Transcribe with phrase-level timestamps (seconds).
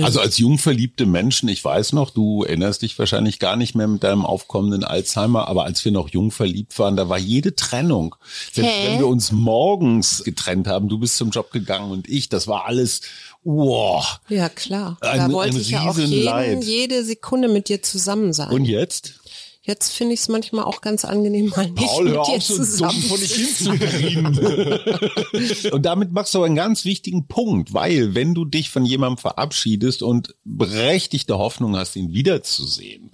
[0.00, 4.04] Also als jungverliebte Menschen, ich weiß noch, du erinnerst dich wahrscheinlich gar nicht mehr mit
[4.04, 8.14] deinem aufkommenden Alzheimer, aber als wir noch jung verliebt waren, da war jede Trennung.
[8.52, 8.86] Selbst Hä?
[8.86, 12.66] wenn wir uns morgens getrennt haben, du bist zum Job gegangen und ich, das war
[12.66, 13.00] alles,
[13.42, 14.20] wow.
[14.28, 14.96] Ja, klar.
[15.00, 18.50] Ein- da wollte ich ja auch jeden, jede Sekunde mit dir zusammen sein.
[18.50, 19.14] Und jetzt?
[19.62, 22.42] Jetzt finde ich es manchmal auch ganz angenehm, mal nicht Paul, mit hör dir auf,
[22.42, 24.26] so zusammen vor dich hinzukriegen.
[25.72, 30.02] und damit machst du einen ganz wichtigen Punkt, weil wenn du dich von jemandem verabschiedest
[30.02, 33.10] und berechtigte Hoffnung hast, ihn wiederzusehen,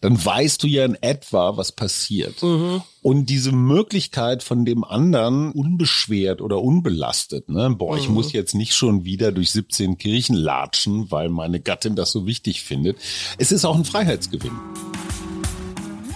[0.00, 2.44] dann weißt du ja in etwa, was passiert.
[3.02, 7.70] Und diese Möglichkeit von dem anderen unbeschwert oder unbelastet, ne?
[7.76, 12.12] Boah, ich muss jetzt nicht schon wieder durch 17 Kirchen latschen, weil meine Gattin das
[12.12, 12.98] so wichtig findet.
[13.36, 14.52] Es ist auch ein Freiheitsgewinn.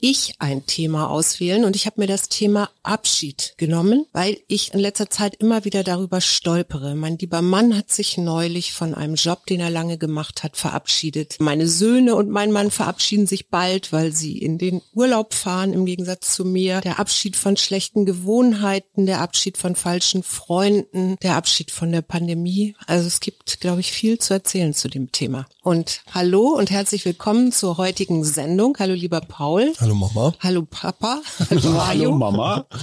[0.00, 4.80] ich ein Thema auswählen und ich habe mir das Thema Abschied genommen, weil ich in
[4.80, 6.94] letzter Zeit immer wieder darüber stolpere.
[6.94, 11.36] Mein lieber Mann hat sich neulich von einem Job, den er lange gemacht hat, verabschiedet.
[11.40, 15.86] Meine Söhne und mein Mann verabschieden sich bald, weil sie in den Urlaub fahren, im
[15.86, 16.80] Gegensatz zu mir.
[16.80, 22.74] Der Abschied von schlechten Gewohnheiten, der Abschied von falschen Freunden, der Abschied von der Pandemie.
[22.86, 25.46] Also es gibt, glaube ich, viel zu erzählen zu dem Thema.
[25.62, 28.76] Und hallo und herzlich willkommen zur heutigen Sendung.
[28.78, 29.72] Hallo lieber Paul.
[29.78, 30.34] Hallo Mama.
[30.40, 31.20] Hallo Papa.
[31.50, 32.12] Hallo Hallo.
[32.12, 32.66] Mama.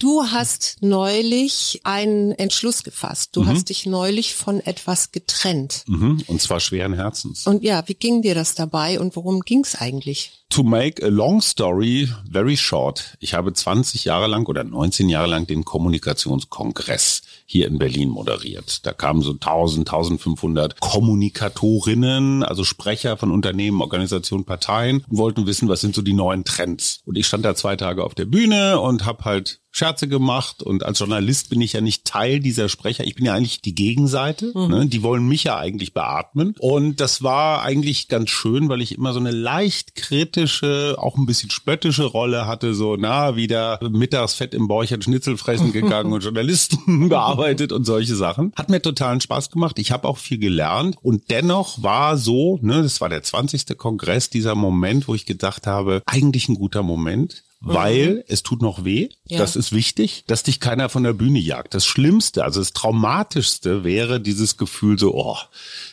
[0.00, 3.30] Du hast neulich einen Entschluss gefasst.
[3.34, 5.82] Du hast dich neulich von etwas getrennt.
[5.86, 7.46] Mhm, Und zwar schweren Herzens.
[7.46, 10.32] Und ja, wie ging dir das dabei und worum ging's eigentlich?
[10.50, 13.16] To make a long story very short.
[13.20, 18.84] Ich habe 20 Jahre lang oder 19 Jahre lang den Kommunikationskongress hier in Berlin moderiert.
[18.84, 25.68] Da kamen so 1000, 1500 Kommunikatorinnen, also Sprecher von Unternehmen, Organisationen, Parteien und wollten wissen,
[25.68, 27.00] was sind so die neuen Trends.
[27.06, 30.84] Und ich stand da zwei Tage auf der Bühne und habe halt Scherze gemacht und
[30.84, 33.04] als Journalist bin ich ja nicht Teil dieser Sprecher.
[33.04, 34.52] Ich bin ja eigentlich die Gegenseite.
[34.56, 34.86] Ne?
[34.86, 36.54] Die wollen mich ja eigentlich beatmen.
[36.58, 41.26] Und das war eigentlich ganz schön, weil ich immer so eine leicht kritische, auch ein
[41.26, 42.74] bisschen spöttische Rolle hatte.
[42.74, 48.16] So, na, wieder mittags fett im Bäuchern Schnitzel fressen gegangen und Journalisten bearbeitet und solche
[48.16, 48.52] Sachen.
[48.56, 49.78] Hat mir totalen Spaß gemacht.
[49.78, 50.96] Ich habe auch viel gelernt.
[51.02, 53.76] Und dennoch war so, ne, das war der 20.
[53.76, 58.84] Kongress, dieser Moment, wo ich gedacht habe, eigentlich ein guter Moment weil es tut noch
[58.84, 59.08] weh.
[59.26, 59.38] Ja.
[59.38, 61.74] Das ist wichtig, dass dich keiner von der Bühne jagt.
[61.74, 65.38] Das Schlimmste, also das Traumatischste wäre dieses Gefühl so, oh,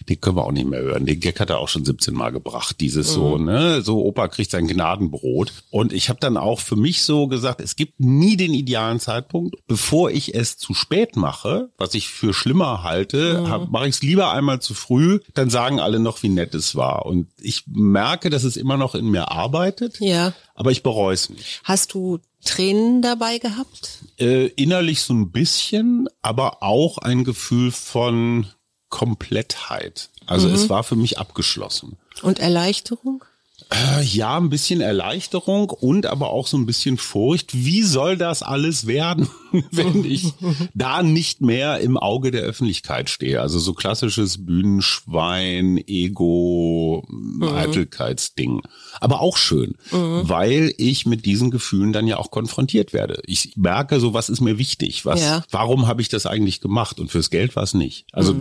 [0.09, 1.05] den können wir auch nicht mehr hören.
[1.05, 2.77] Den Gag hat er auch schon 17 Mal gebracht.
[2.79, 5.53] Dieses so, ne, so Opa kriegt sein Gnadenbrot.
[5.69, 9.55] Und ich habe dann auch für mich so gesagt, es gibt nie den idealen Zeitpunkt.
[9.67, 14.01] Bevor ich es zu spät mache, was ich für schlimmer halte, hab- mache ich es
[14.01, 17.05] lieber einmal zu früh, dann sagen alle noch, wie nett es war.
[17.05, 20.33] Und ich merke, dass es immer noch in mir arbeitet, Ja.
[20.55, 21.61] aber ich bereue es nicht.
[21.63, 23.99] Hast du Tränen dabei gehabt?
[24.19, 28.47] Äh, innerlich so ein bisschen, aber auch ein Gefühl von
[28.93, 30.09] Komplettheit.
[30.27, 31.97] Also es war für mich abgeschlossen.
[32.21, 33.25] Und Erleichterung?
[33.71, 37.55] Äh, ja, ein bisschen Erleichterung und aber auch so ein bisschen Furcht.
[37.55, 39.29] Wie soll das alles werden,
[39.71, 40.33] wenn ich
[40.75, 43.41] da nicht mehr im Auge der Öffentlichkeit stehe?
[43.41, 47.03] Also so klassisches Bühnenschwein, Ego,
[47.41, 48.61] Eitelkeitsding.
[48.99, 53.21] Aber auch schön, weil ich mit diesen Gefühlen dann ja auch konfrontiert werde.
[53.25, 55.05] Ich merke so, was ist mir wichtig?
[55.05, 55.43] Was, Ja.
[55.51, 56.99] warum habe ich das eigentlich gemacht?
[56.99, 58.05] Und fürs Geld war es nicht.
[58.11, 58.35] Also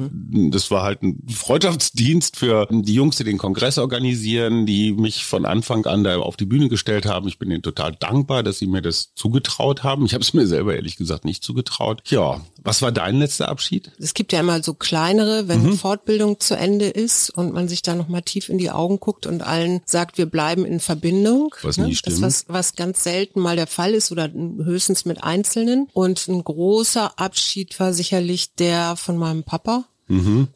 [0.50, 5.44] das war halt ein Freundschaftsdienst für die Jungs, die den Kongress organisieren, die mich von
[5.46, 7.28] Anfang an da auf die Bühne gestellt haben.
[7.28, 10.04] Ich bin ihnen total dankbar, dass sie mir das zugetraut haben.
[10.06, 12.02] Ich habe es mir selber ehrlich gesagt nicht zugetraut.
[12.08, 13.92] Ja, was war dein letzter Abschied?
[13.98, 17.82] Es gibt ja immer so kleinere, wenn eine Fortbildung zu Ende ist und man sich
[17.82, 21.54] da nochmal tief in die Augen guckt und allen sagt, wir bleiben in Verbindung.
[21.62, 22.22] Was nie Das stimmt.
[22.22, 25.88] was, was ganz selten mal der Fall ist oder höchstens mit Einzelnen.
[25.92, 29.84] Und ein großer Abschied war sicherlich der von meinem Papa.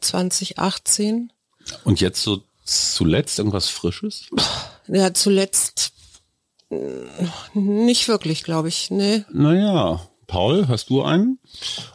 [0.01, 1.31] 2018.
[1.83, 4.27] Und jetzt so zuletzt irgendwas Frisches?
[4.87, 5.91] Ja, zuletzt
[6.69, 6.77] äh,
[7.53, 8.91] nicht wirklich, glaube ich.
[8.91, 9.23] Nee.
[9.31, 11.39] Naja, Paul, hast du einen?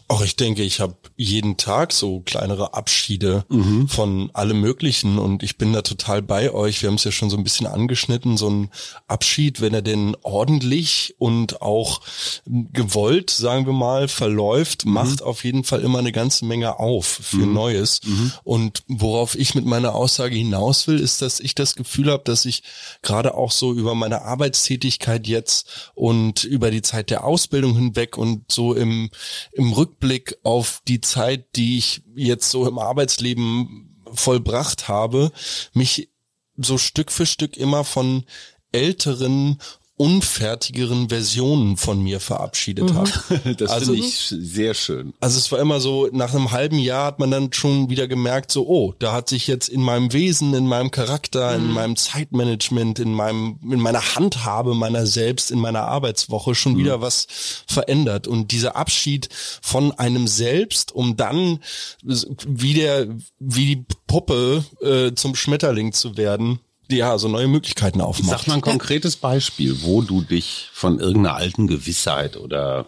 [0.08, 3.88] Auch ich denke, ich habe jeden Tag so kleinere Abschiede mhm.
[3.88, 6.82] von allem Möglichen und ich bin da total bei euch.
[6.82, 8.70] Wir haben es ja schon so ein bisschen angeschnitten, so ein
[9.08, 12.02] Abschied, wenn er denn ordentlich und auch
[12.44, 14.92] gewollt, sagen wir mal, verläuft, mhm.
[14.92, 17.54] macht auf jeden Fall immer eine ganze Menge auf für mhm.
[17.54, 18.00] Neues.
[18.04, 18.32] Mhm.
[18.44, 22.44] Und worauf ich mit meiner Aussage hinaus will, ist, dass ich das Gefühl habe, dass
[22.44, 22.62] ich
[23.00, 28.52] gerade auch so über meine Arbeitstätigkeit jetzt und über die Zeit der Ausbildung hinweg und
[28.52, 29.10] so im,
[29.52, 35.32] im Rückblick auf die Zeit, die ich jetzt so im Arbeitsleben vollbracht habe,
[35.72, 36.10] mich
[36.56, 38.24] so Stück für Stück immer von
[38.72, 39.58] älteren
[40.02, 42.94] unfertigeren Versionen von mir verabschiedet mhm.
[42.94, 43.10] habe.
[43.56, 45.12] Das also, finde ich sehr schön.
[45.20, 48.50] Also es war immer so, nach einem halben Jahr hat man dann schon wieder gemerkt,
[48.50, 51.64] so, oh, da hat sich jetzt in meinem Wesen, in meinem Charakter, mhm.
[51.64, 56.78] in meinem Zeitmanagement, in meinem, in meiner Handhabe meiner selbst, in meiner Arbeitswoche schon mhm.
[56.78, 58.26] wieder was verändert.
[58.26, 59.28] Und dieser Abschied
[59.60, 61.60] von einem selbst, um dann
[62.02, 63.06] wie der,
[63.38, 66.58] wie die Puppe äh, zum Schmetterling zu werden,
[66.96, 68.40] ja, so neue Möglichkeiten aufmacht.
[68.40, 72.86] Sag mal ein konkretes Beispiel, wo du dich von irgendeiner alten Gewissheit oder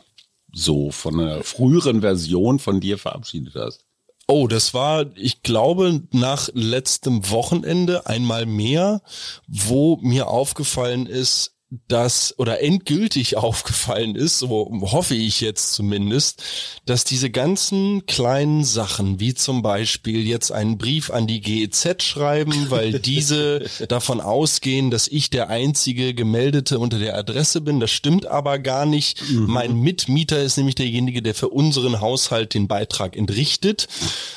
[0.53, 3.85] so von einer früheren Version von dir verabschiedet hast.
[4.27, 9.03] Oh, das war, ich glaube, nach letztem Wochenende einmal mehr,
[9.47, 11.54] wo mir aufgefallen ist,
[11.89, 16.43] dass oder endgültig aufgefallen ist, so hoffe ich jetzt zumindest,
[16.87, 22.71] dass diese ganzen kleinen Sachen, wie zum Beispiel jetzt einen Brief an die GEZ schreiben,
[22.71, 28.27] weil diese davon ausgehen, dass ich der einzige Gemeldete unter der Adresse bin, das stimmt
[28.27, 29.23] aber gar nicht.
[29.31, 29.47] Mhm.
[29.47, 33.89] Mein Mitmieter ist nämlich derjenige, der für unseren Haushalt den Beitrag entrichtet.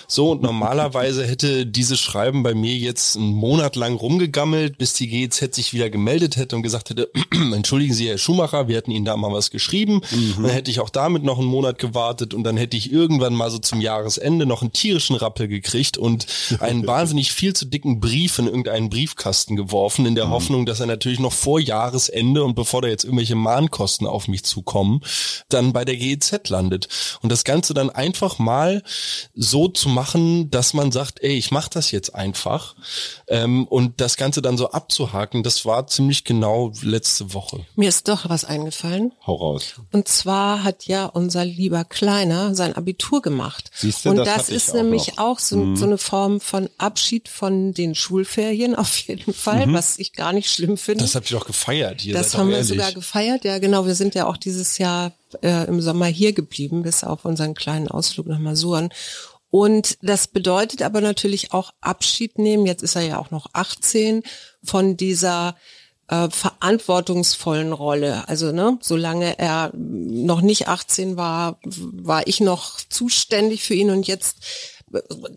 [0.07, 5.07] So, und normalerweise hätte dieses Schreiben bei mir jetzt einen Monat lang rumgegammelt, bis die
[5.07, 7.09] GEZ sich wieder gemeldet hätte und gesagt hätte,
[7.53, 10.01] entschuldigen Sie, Herr Schumacher, wir hatten Ihnen da mal was geschrieben.
[10.11, 10.43] Mhm.
[10.43, 13.49] Dann hätte ich auch damit noch einen Monat gewartet und dann hätte ich irgendwann mal
[13.51, 16.27] so zum Jahresende noch einen tierischen Rappel gekriegt und
[16.59, 20.31] einen wahnsinnig viel zu dicken Brief in irgendeinen Briefkasten geworfen, in der mhm.
[20.31, 24.43] Hoffnung, dass er natürlich noch vor Jahresende und bevor da jetzt irgendwelche Mahnkosten auf mich
[24.43, 25.01] zukommen,
[25.49, 26.87] dann bei der GEZ landet.
[27.21, 28.83] Und das Ganze dann einfach mal
[29.33, 32.75] so zu machen, dass man sagt, ey, ich mache das jetzt einfach.
[33.27, 36.71] Ähm, und das Ganze dann so abzuhaken, das war ziemlich genau
[37.07, 37.65] letzte Woche.
[37.75, 39.13] Mir ist doch was eingefallen.
[39.25, 39.75] Hau raus.
[39.91, 43.71] Und zwar hat ja unser lieber Kleiner sein Abitur gemacht.
[43.73, 45.75] Siehst du, und das, das ist nämlich auch, auch so, mhm.
[45.77, 49.73] so, eine Form von Abschied von den Schulferien auf jeden Fall, mhm.
[49.73, 51.05] was ich gar nicht schlimm finde.
[51.05, 52.03] Das habt ihr doch gefeiert.
[52.03, 53.85] Ihr das haben wir sogar gefeiert, ja genau.
[53.85, 57.87] Wir sind ja auch dieses Jahr äh, im Sommer hier geblieben, bis auf unseren kleinen
[57.87, 58.89] Ausflug nach Masuren.
[59.49, 62.65] Und das bedeutet aber natürlich auch Abschied nehmen.
[62.65, 64.23] Jetzt ist er ja auch noch 18
[64.61, 65.55] von dieser
[66.07, 68.27] äh, verantwortungsvollen Rolle.
[68.27, 74.07] Also ne, solange er noch nicht 18 war, war ich noch zuständig für ihn und
[74.07, 74.37] jetzt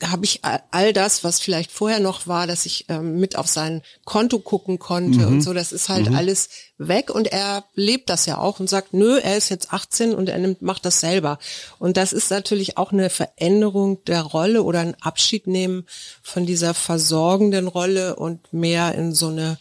[0.05, 3.83] habe ich all das, was vielleicht vorher noch war, dass ich ähm, mit auf sein
[4.05, 5.27] Konto gucken konnte mhm.
[5.27, 6.15] und so, das ist halt mhm.
[6.15, 6.51] alles
[6.81, 10.29] weg und er lebt das ja auch und sagt, nö, er ist jetzt 18 und
[10.29, 11.39] er nimmt, macht das selber.
[11.79, 15.85] Und das ist natürlich auch eine Veränderung der Rolle oder ein Abschied nehmen
[16.23, 19.59] von dieser versorgenden Rolle und mehr in so eine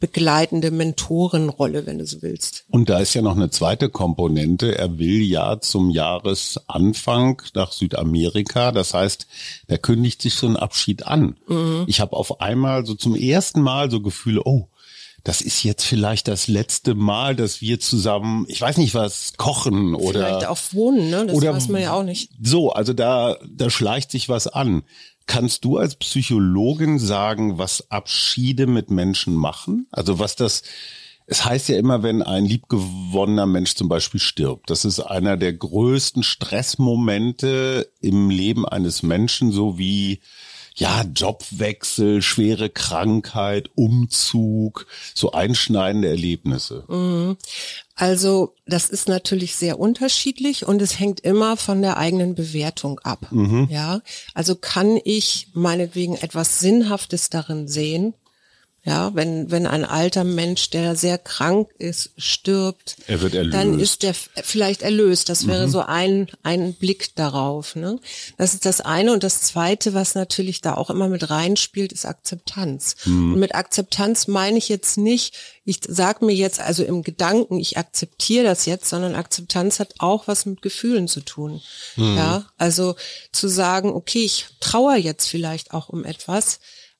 [0.00, 2.64] begleitende Mentorenrolle, wenn du so willst.
[2.70, 4.76] Und da ist ja noch eine zweite Komponente.
[4.76, 8.72] Er will ja zum Jahresanfang nach Südamerika.
[8.72, 9.28] Das heißt,
[9.68, 11.36] da kündigt sich so ein Abschied an.
[11.46, 11.84] Mhm.
[11.86, 14.66] Ich habe auf einmal so zum ersten Mal so Gefühle, oh,
[15.24, 19.94] das ist jetzt vielleicht das letzte Mal, dass wir zusammen, ich weiß nicht was, kochen
[19.94, 20.26] oder.
[20.26, 21.26] Vielleicht auch wohnen, ne?
[21.26, 22.30] Das oder, weiß man ja auch nicht.
[22.42, 24.82] So, also da, da schleicht sich was an.
[25.26, 29.86] Kannst du als Psychologin sagen, was Abschiede mit Menschen machen?
[29.92, 30.62] Also was das,
[31.26, 35.52] es heißt ja immer, wenn ein liebgewonnener Mensch zum Beispiel stirbt, das ist einer der
[35.52, 40.20] größten Stressmomente im Leben eines Menschen, so wie
[40.74, 46.84] ja, Jobwechsel, schwere Krankheit, Umzug, so einschneidende Erlebnisse.
[46.88, 47.36] Mhm.
[47.94, 53.26] Also das ist natürlich sehr unterschiedlich und es hängt immer von der eigenen Bewertung ab.
[53.30, 53.68] Mhm.
[53.70, 54.00] Ja,
[54.34, 58.14] also kann ich meinetwegen etwas Sinnhaftes darin sehen,
[58.84, 64.82] ja, wenn, wenn ein alter Mensch, der sehr krank ist, stirbt, dann ist der vielleicht
[64.82, 65.28] erlöst.
[65.28, 65.70] Das wäre mhm.
[65.70, 67.76] so ein, ein Blick darauf.
[67.76, 68.00] Ne?
[68.38, 69.12] Das ist das eine.
[69.12, 72.96] Und das zweite, was natürlich da auch immer mit reinspielt, ist Akzeptanz.
[73.04, 73.34] Mhm.
[73.34, 77.78] Und mit Akzeptanz meine ich jetzt nicht, ich sag mir jetzt also im Gedanken, ich
[77.78, 81.60] akzeptiere das jetzt, sondern Akzeptanz hat auch was mit Gefühlen zu tun.
[81.94, 82.16] Mhm.
[82.16, 82.96] Ja, also
[83.30, 86.58] zu sagen, okay, ich trauere jetzt vielleicht auch um etwas,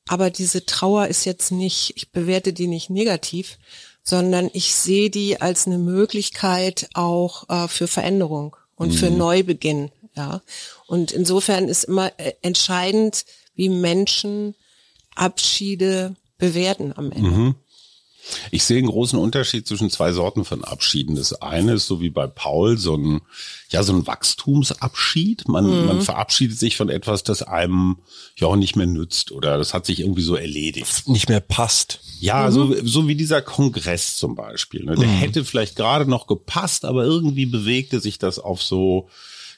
[0.09, 3.59] aber diese Trauer ist jetzt nicht, ich bewerte die nicht negativ,
[4.03, 8.57] sondern ich sehe die als eine Möglichkeit auch äh, für Veränderung.
[8.77, 10.43] und für Neubeginn, ja.
[10.87, 14.55] Und insofern ist immer äh, entscheidend, wie Menschen
[15.15, 17.55] Abschiede bewerten am Ende.
[18.51, 21.17] Ich sehe einen großen Unterschied zwischen zwei Sorten von Abschieden.
[21.17, 23.21] Das eine ist so wie bei Paul so ein,
[23.71, 25.49] ja, so ein Wachstumsabschied.
[25.49, 27.99] Man, man verabschiedet sich von etwas, das einem
[28.37, 31.09] ja auch nicht mehr nützt oder das hat sich irgendwie so erledigt.
[31.09, 32.01] Nicht mehr passt.
[32.21, 34.85] Ja, so, so wie dieser Kongress zum Beispiel.
[34.85, 34.95] Ne?
[34.95, 39.09] Der hätte vielleicht gerade noch gepasst, aber irgendwie bewegte sich das auf so,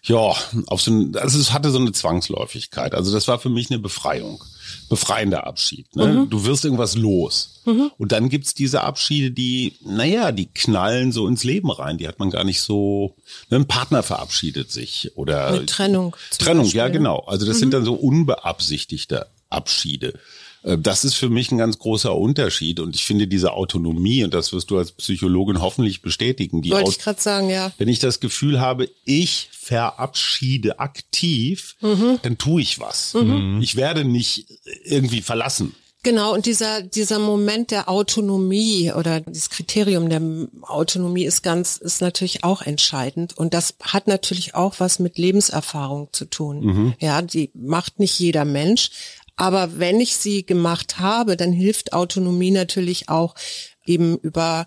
[0.04, 0.34] ja,
[0.66, 2.94] auf so ein, also es hatte so eine Zwangsläufigkeit.
[2.94, 4.42] Also das war für mich eine Befreiung.
[4.88, 5.94] Befreiender Abschied.
[5.96, 6.26] Ne?
[6.28, 7.62] Du wirst irgendwas los.
[7.96, 11.96] Und dann gibt's diese Abschiede, die, naja, die knallen so ins Leben rein.
[11.96, 13.14] Die hat man gar nicht so.
[13.48, 13.58] Ne?
[13.58, 16.16] Ein Partner verabschiedet sich oder Eine Trennung.
[16.38, 17.20] Trennung, Beispiel, ja genau.
[17.20, 20.18] Also das sind dann so unbeabsichtigte Abschiede.
[20.64, 24.34] Äh, Das ist für mich ein ganz großer Unterschied und ich finde diese Autonomie, und
[24.34, 27.72] das wirst du als Psychologin hoffentlich bestätigen, die Wollte ich gerade sagen, ja.
[27.78, 31.76] wenn ich das Gefühl habe, ich verabschiede aktiv,
[32.22, 33.14] dann tue ich was.
[33.60, 34.46] Ich werde nicht
[34.84, 35.74] irgendwie verlassen.
[36.02, 40.20] Genau, und dieser, dieser Moment der Autonomie oder das Kriterium der
[40.60, 43.38] Autonomie ist ganz, ist natürlich auch entscheidend.
[43.38, 46.94] Und das hat natürlich auch was mit Lebenserfahrung zu tun.
[47.00, 48.90] Ja, die macht nicht jeder Mensch.
[49.36, 53.34] Aber wenn ich sie gemacht habe, dann hilft Autonomie natürlich auch
[53.84, 54.66] eben über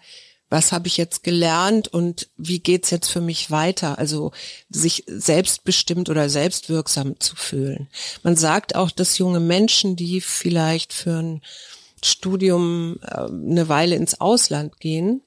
[0.49, 3.97] was habe ich jetzt gelernt und wie geht's jetzt für mich weiter?
[3.97, 4.31] Also
[4.69, 7.89] sich selbstbestimmt oder selbstwirksam zu fühlen.
[8.23, 11.41] Man sagt auch, dass junge Menschen, die vielleicht für ein
[12.03, 15.21] Studium äh, eine Weile ins Ausland gehen,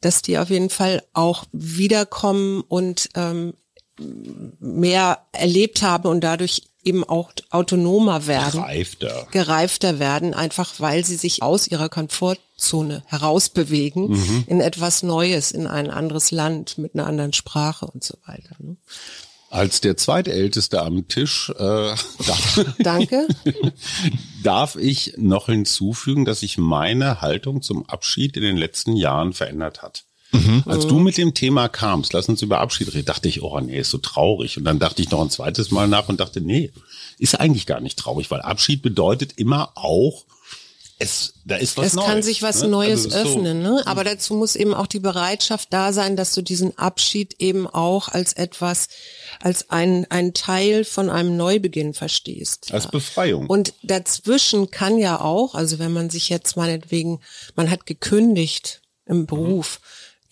[0.00, 3.54] dass die auf jeden Fall auch wiederkommen und ähm,
[4.60, 9.26] mehr erlebt haben und dadurch eben auch autonomer werden Reifter.
[9.30, 15.90] gereifter werden, einfach weil sie sich aus ihrer Komfortzone herausbewegen in etwas Neues, in ein
[15.90, 18.56] anderes Land mit einer anderen Sprache und so weiter.
[18.58, 18.76] Ne?
[19.50, 21.54] Als der zweitälteste am Tisch äh,
[22.26, 23.26] darf, Danke.
[24.44, 29.82] darf ich noch hinzufügen, dass sich meine Haltung zum Abschied in den letzten Jahren verändert
[29.82, 30.04] hat.
[30.66, 33.80] Als du mit dem Thema kamst, lass uns über Abschied reden, dachte ich, oh nee,
[33.80, 34.56] ist so traurig.
[34.58, 36.70] Und dann dachte ich noch ein zweites Mal nach und dachte, nee,
[37.18, 40.24] ist eigentlich gar nicht traurig, weil Abschied bedeutet immer auch,
[41.02, 42.06] es, da ist was Es Neues.
[42.06, 42.68] kann sich was ne?
[42.68, 43.82] Neues Also ist so- öffnen, ne?
[43.86, 48.08] Aber dazu muss eben auch die Bereitschaft da sein, dass du diesen Abschied eben auch
[48.08, 48.88] als etwas,
[49.40, 52.72] als ein, ein Teil von einem Neubeginn verstehst.
[52.74, 53.46] Als Befreiung.
[53.46, 57.20] Und dazwischen kann ja auch, also wenn man sich jetzt meinetwegen,
[57.56, 59.80] man hat gekündigt im Beruf,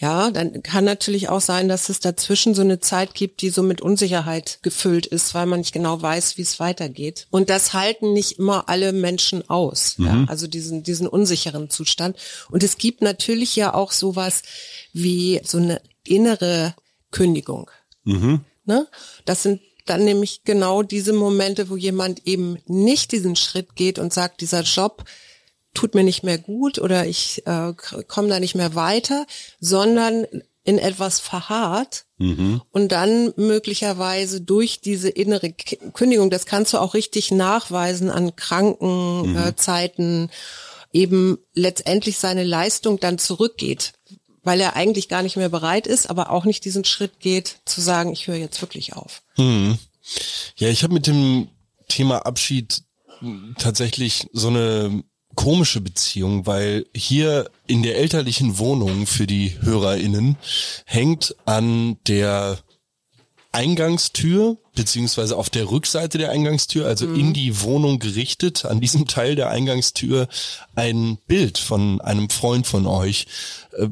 [0.00, 3.64] ja, dann kann natürlich auch sein, dass es dazwischen so eine Zeit gibt, die so
[3.64, 7.26] mit Unsicherheit gefüllt ist, weil man nicht genau weiß, wie es weitergeht.
[7.30, 12.16] Und das halten nicht immer alle Menschen aus, ja, also diesen, diesen unsicheren Zustand.
[12.48, 14.42] Und es gibt natürlich ja auch sowas
[14.92, 16.76] wie so eine innere
[17.10, 17.68] Kündigung.
[18.64, 18.86] Ne?
[19.24, 24.12] Das sind dann nämlich genau diese Momente, wo jemand eben nicht diesen Schritt geht und
[24.12, 25.04] sagt, dieser Job
[25.74, 27.72] tut mir nicht mehr gut oder ich äh,
[28.06, 29.26] komme da nicht mehr weiter,
[29.60, 30.26] sondern
[30.64, 32.04] in etwas verharrt
[32.72, 39.36] und dann möglicherweise durch diese innere Kündigung, das kannst du auch richtig nachweisen an Krankenzeiten,
[39.36, 40.30] äh, Zeiten,
[40.92, 43.92] eben letztendlich seine Leistung dann zurückgeht,
[44.42, 47.80] weil er eigentlich gar nicht mehr bereit ist, aber auch nicht diesen Schritt geht, zu
[47.80, 49.22] sagen, ich höre jetzt wirklich auf.
[50.56, 51.48] Ja, ich habe mit dem
[51.88, 52.82] Thema Abschied
[53.58, 55.02] tatsächlich so eine
[55.38, 60.36] komische Beziehung, weil hier in der elterlichen Wohnung für die HörerInnen
[60.84, 62.58] hängt an der
[63.52, 69.34] Eingangstür, beziehungsweise auf der Rückseite der Eingangstür, also in die Wohnung gerichtet, an diesem Teil
[69.34, 70.28] der Eingangstür,
[70.74, 73.26] ein Bild von einem Freund von euch.
[73.76, 73.88] Äh,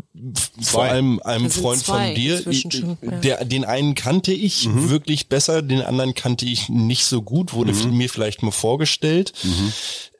[0.62, 2.38] vor allem einem Freund von dir.
[2.38, 3.10] inzwischen schon, ja.
[3.18, 7.72] Der, den einen kannte ich wirklich besser, den anderen kannte ich nicht so gut, wurde
[7.72, 9.32] mir vielleicht mal vorgestellt.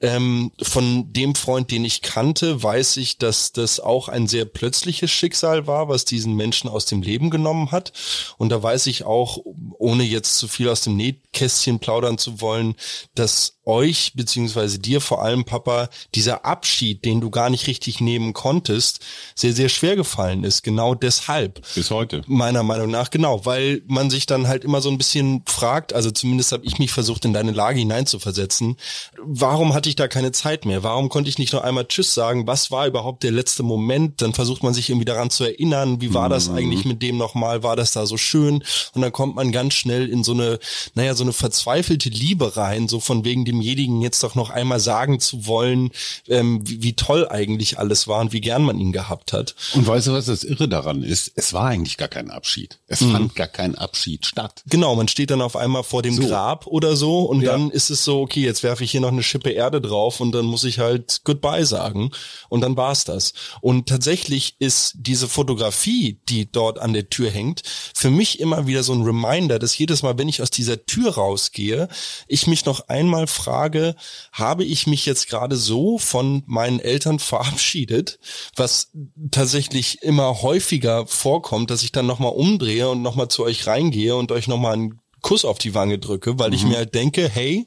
[0.02, 5.10] Ähm, von dem Freund, den ich kannte, weiß ich, dass das auch ein sehr plötzliches
[5.10, 7.92] Schicksal war, was diesen Menschen aus dem Leben genommen hat.
[8.36, 9.38] Und da weiß ich auch,
[9.78, 12.74] ohne jetzt zu viel aus dem Nähkästchen plaudern zu wollen,
[13.14, 18.32] dass euch, beziehungsweise dir vor allem, Papa, dieser Abschied, den du gar nicht richtig nehmen
[18.32, 19.00] konntest,
[19.34, 20.62] sehr, sehr schwer gefallen ist.
[20.62, 21.62] Genau deshalb.
[21.74, 22.22] Bis heute.
[22.26, 26.10] Meiner Meinung nach, genau, weil man sich dann halt immer so ein bisschen fragt, also
[26.12, 28.76] zumindest habe ich mich versucht, in deine Lage hineinzuversetzen,
[29.20, 30.84] warum hatte ich da keine Zeit mehr?
[30.84, 32.46] Warum konnte ich nicht noch einmal Tschüss sagen?
[32.46, 34.22] Was war überhaupt der letzte Moment?
[34.22, 37.64] Dann versucht man sich irgendwie daran zu erinnern, wie war das eigentlich mit dem nochmal?
[37.64, 38.62] War das da so schön?
[38.94, 40.58] Und dann kommt man ganz schnell in so eine,
[40.94, 45.20] naja, so eine verzweifelte Liebe rein, so von wegen demjenigen jetzt doch noch einmal sagen
[45.20, 45.90] zu wollen,
[46.28, 49.54] ähm, wie, wie toll eigentlich alles war und wie gern man ihn gehabt hat.
[49.74, 51.32] Und weißt du, was das Irre daran ist?
[51.34, 52.78] Es war eigentlich gar kein Abschied.
[52.86, 53.12] Es mhm.
[53.12, 54.62] fand gar kein Abschied statt.
[54.66, 56.26] Genau, man steht dann auf einmal vor dem so.
[56.26, 57.52] Grab oder so und ja.
[57.52, 60.32] dann ist es so, okay, jetzt werfe ich hier noch eine Schippe Erde drauf und
[60.32, 62.10] dann muss ich halt Goodbye sagen
[62.48, 63.32] und dann war's das.
[63.60, 67.62] Und tatsächlich ist diese Fotografie, die dort an der Tür hängt,
[67.94, 71.14] für mich immer wieder so ein Reminder, dass jedes Mal, wenn ich aus dieser Tür
[71.14, 71.88] rausgehe,
[72.26, 73.96] ich mich noch einmal frage,
[74.32, 78.18] habe ich mich jetzt gerade so von meinen Eltern verabschiedet,
[78.54, 78.90] was
[79.30, 84.32] tatsächlich immer häufiger vorkommt, dass ich dann nochmal umdrehe und nochmal zu euch reingehe und
[84.32, 86.54] euch nochmal einen Kuss auf die Wange drücke, weil mhm.
[86.54, 87.66] ich mir halt denke, hey,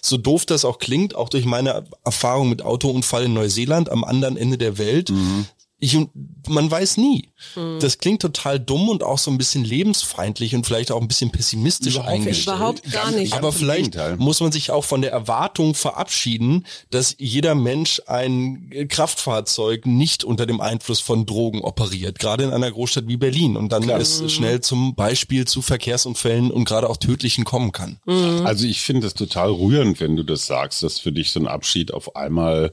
[0.00, 4.36] so doof das auch klingt, auch durch meine Erfahrung mit Autounfall in Neuseeland am anderen
[4.36, 5.46] Ende der Welt, mhm
[5.84, 5.98] ich,
[6.46, 7.30] man weiß nie.
[7.54, 7.80] Hm.
[7.80, 11.32] Das klingt total dumm und auch so ein bisschen lebensfeindlich und vielleicht auch ein bisschen
[11.32, 12.56] pessimistisch überhaupt, eingestellt.
[12.56, 13.32] Überhaupt gar nicht.
[13.32, 19.84] Aber vielleicht muss man sich auch von der Erwartung verabschieden, dass jeder Mensch ein Kraftfahrzeug
[19.84, 23.82] nicht unter dem Einfluss von Drogen operiert, gerade in einer Großstadt wie Berlin und dann
[23.82, 23.98] Klar.
[23.98, 24.28] es hm.
[24.28, 27.98] schnell zum Beispiel zu Verkehrsunfällen und gerade auch tödlichen kommen kann.
[28.06, 28.46] Hm.
[28.46, 31.48] Also ich finde es total rührend, wenn du das sagst, dass für dich so ein
[31.48, 32.72] Abschied auf einmal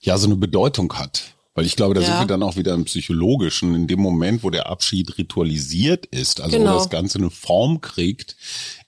[0.00, 1.34] ja so eine Bedeutung hat.
[1.54, 2.06] Weil ich glaube, da ja.
[2.08, 3.74] sind wir dann auch wieder im Psychologischen.
[3.74, 6.72] In dem Moment, wo der Abschied ritualisiert ist, also genau.
[6.72, 8.36] wo das Ganze eine Form kriegt,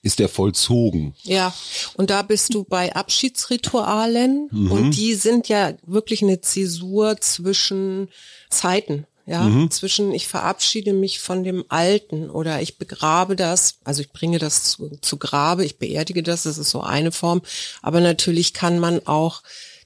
[0.01, 1.15] ist der vollzogen.
[1.23, 1.53] Ja,
[1.95, 4.71] und da bist du bei Abschiedsritualen mhm.
[4.71, 8.09] und die sind ja wirklich eine Zäsur zwischen
[8.49, 9.05] Zeiten.
[9.25, 9.69] Ja, mhm.
[9.71, 14.63] zwischen ich verabschiede mich von dem Alten oder ich begrabe das, also ich bringe das
[14.63, 17.41] zu, zu Grabe, ich beerdige das, das ist so eine Form.
[17.81, 19.41] Aber natürlich kann man auch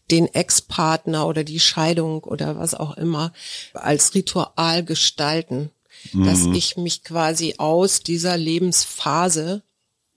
[0.09, 3.31] den Ex-Partner oder die Scheidung oder was auch immer
[3.73, 5.69] als Ritual gestalten,
[6.11, 6.25] mhm.
[6.25, 9.63] dass ich mich quasi aus dieser Lebensphase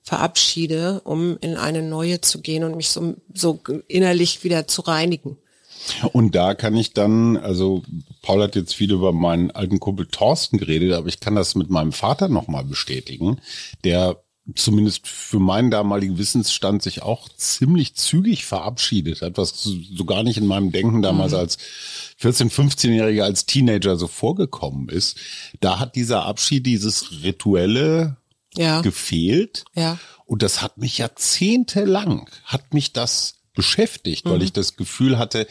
[0.03, 5.39] verabschiede, um in eine neue zu gehen und mich so, so innerlich wieder zu reinigen.
[6.13, 7.83] Und da kann ich dann, also
[8.23, 11.71] Paul hat jetzt viel über meinen alten Kumpel Thorsten geredet, aber ich kann das mit
[11.71, 13.41] meinem Vater nochmal bestätigen,
[13.85, 14.24] der
[14.55, 20.37] zumindest für meinen damaligen Wissensstand sich auch ziemlich zügig verabschiedet hat, was so gar nicht
[20.37, 21.39] in meinem Denken damals mhm.
[21.39, 21.59] als
[22.21, 25.17] 14-, 15-Jähriger, als Teenager so vorgekommen ist.
[25.61, 28.19] Da hat dieser Abschied, dieses Rituelle
[28.55, 28.83] ja.
[28.83, 29.65] gefehlt.
[29.75, 29.99] Ja.
[30.27, 34.45] Und das hat mich jahrzehntelang, hat mich das beschäftigt, weil mhm.
[34.45, 35.47] ich das Gefühl hatte,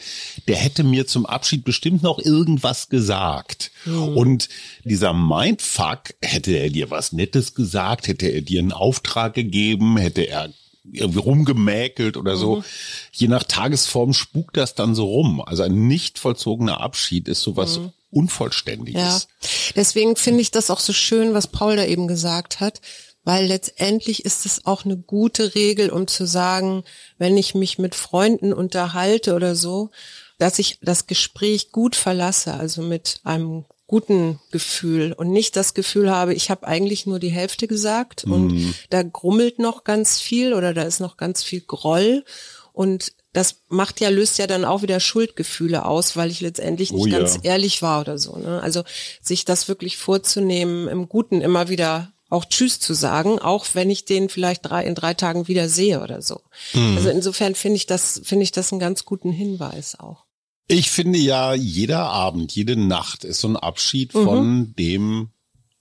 [0.46, 3.70] der hätte mir zum Abschied bestimmt noch irgendwas gesagt.
[3.86, 4.16] Mhm.
[4.16, 4.48] Und
[4.84, 10.22] dieser Mindfuck, hätte er dir was Nettes gesagt, hätte er dir einen Auftrag gegeben, hätte
[10.22, 10.50] er
[10.92, 12.56] irgendwie rumgemäkelt oder so.
[12.56, 12.64] Mhm.
[13.12, 15.40] Je nach Tagesform spukt das dann so rum.
[15.40, 17.92] Also ein nicht vollzogener Abschied ist sowas mhm.
[18.10, 19.00] Unvollständiges.
[19.02, 22.80] Ja, deswegen finde ich das auch so schön, was Paul da eben gesagt hat
[23.24, 26.84] weil letztendlich ist es auch eine gute Regel, um zu sagen,
[27.18, 29.90] wenn ich mich mit Freunden unterhalte oder so,
[30.38, 36.10] dass ich das Gespräch gut verlasse, also mit einem guten Gefühl und nicht das Gefühl
[36.10, 38.74] habe, ich habe eigentlich nur die Hälfte gesagt und mhm.
[38.90, 42.24] da grummelt noch ganz viel oder da ist noch ganz viel Groll
[42.72, 47.06] und das macht ja, löst ja dann auch wieder Schuldgefühle aus, weil ich letztendlich nicht
[47.06, 47.52] oh, ganz ja.
[47.52, 48.36] ehrlich war oder so.
[48.36, 48.60] Ne?
[48.62, 48.84] Also
[49.20, 54.04] sich das wirklich vorzunehmen, im Guten immer wieder auch Tschüss zu sagen, auch wenn ich
[54.04, 56.40] den vielleicht drei, in drei Tagen wieder sehe oder so.
[56.74, 56.96] Mhm.
[56.96, 60.24] Also insofern finde ich das, finde ich das einen ganz guten Hinweis auch.
[60.66, 64.24] Ich finde ja, jeder Abend, jede Nacht ist so ein Abschied mhm.
[64.24, 65.28] von dem,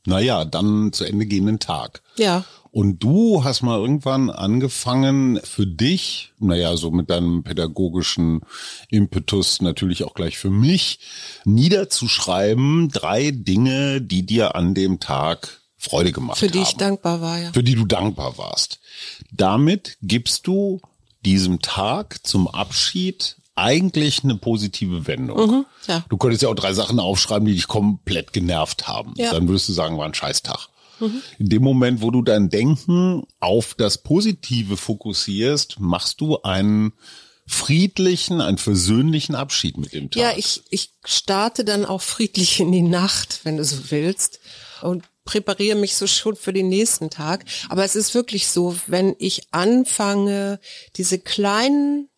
[0.06, 2.02] naja, dann zu Ende gehenden Tag.
[2.18, 2.46] Ja.
[2.70, 8.42] Und du hast mal irgendwann angefangen, für dich, naja, so mit deinem pädagogischen
[8.90, 11.00] Impetus natürlich auch gleich für mich,
[11.46, 16.68] niederzuschreiben, drei Dinge, die dir an dem Tag Freude gemacht Für die haben.
[16.68, 17.52] ich dankbar war, ja.
[17.52, 18.80] Für die du dankbar warst.
[19.32, 20.80] Damit gibst du
[21.26, 25.50] diesem Tag zum Abschied eigentlich eine positive Wendung.
[25.50, 26.04] Mhm, ja.
[26.10, 29.14] Du könntest ja auch drei Sachen aufschreiben, die dich komplett genervt haben.
[29.18, 29.32] Ja.
[29.32, 30.70] Dann würdest du sagen, war ein Scheißtag.
[31.00, 31.22] Mhm.
[31.38, 36.94] In dem Moment, wo du dein Denken auf das Positive fokussierst, machst du einen
[37.46, 40.22] friedlichen, einen versöhnlichen Abschied mit dem Tag.
[40.22, 44.40] Ja, ich, ich starte dann auch friedlich in die Nacht, wenn du so willst.
[44.82, 47.46] Und präpariere mich so schon für den nächsten Tag.
[47.70, 50.60] Aber es ist wirklich so, wenn ich anfange,
[50.96, 52.10] diese kleinen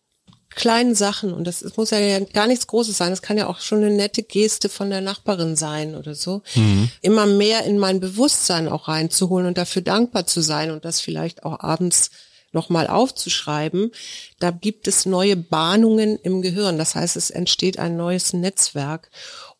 [0.55, 3.59] kleinen Sachen und das, das muss ja gar nichts Großes sein, das kann ja auch
[3.59, 6.89] schon eine nette Geste von der Nachbarin sein oder so, mhm.
[7.01, 11.43] immer mehr in mein Bewusstsein auch reinzuholen und dafür dankbar zu sein und das vielleicht
[11.43, 12.09] auch abends
[12.55, 13.91] nochmal aufzuschreiben,
[14.39, 16.77] da gibt es neue Bahnungen im Gehirn.
[16.79, 19.11] Das heißt, es entsteht ein neues Netzwerk.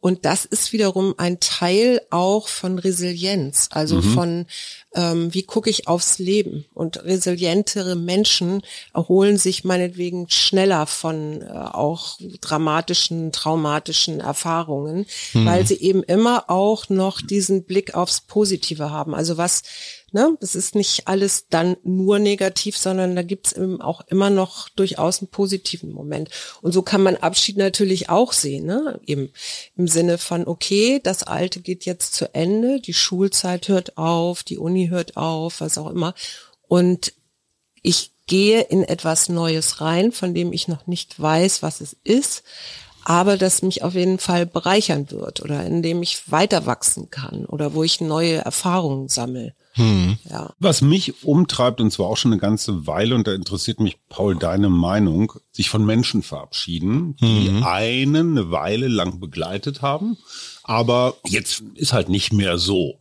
[0.05, 4.13] Und das ist wiederum ein Teil auch von Resilienz, also mhm.
[4.13, 4.45] von
[4.93, 6.65] ähm, wie gucke ich aufs Leben.
[6.75, 8.61] Und resilientere Menschen
[8.93, 15.45] erholen sich meinetwegen schneller von äh, auch dramatischen, traumatischen Erfahrungen, mhm.
[15.47, 19.15] weil sie eben immer auch noch diesen Blick aufs Positive haben.
[19.15, 19.63] Also was
[20.15, 20.37] Ne?
[20.39, 24.69] Das ist nicht alles dann nur negativ, sondern da gibt es eben auch immer noch
[24.69, 26.29] durchaus einen positiven Moment.
[26.61, 29.01] Und so kann man Abschied natürlich auch sehen, ne?
[29.05, 29.33] Eben
[29.75, 34.57] im Sinne von, okay, das Alte geht jetzt zu Ende, die Schulzeit hört auf, die
[34.57, 36.15] Uni hört auf, was auch immer.
[36.65, 37.11] Und
[37.81, 42.43] ich gehe in etwas Neues rein, von dem ich noch nicht weiß, was es ist,
[43.05, 47.45] aber das mich auf jeden Fall bereichern wird oder in dem ich weiter wachsen kann
[47.45, 49.53] oder wo ich neue Erfahrungen sammle.
[49.73, 50.17] Hm.
[50.29, 50.53] Ja.
[50.59, 54.37] Was mich umtreibt, und zwar auch schon eine ganze Weile, und da interessiert mich, Paul,
[54.37, 57.63] deine Meinung, sich von Menschen verabschieden, die hm.
[57.63, 60.17] einen eine Weile lang begleitet haben,
[60.63, 62.99] aber jetzt ist halt nicht mehr so.